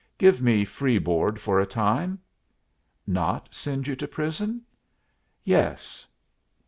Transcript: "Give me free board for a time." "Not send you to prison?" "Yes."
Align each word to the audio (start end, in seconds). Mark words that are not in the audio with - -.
"Give 0.17 0.41
me 0.41 0.65
free 0.65 0.97
board 0.97 1.39
for 1.39 1.59
a 1.59 1.65
time." 1.67 2.17
"Not 3.05 3.53
send 3.53 3.85
you 3.87 3.95
to 3.97 4.07
prison?" 4.07 4.63
"Yes." 5.43 6.07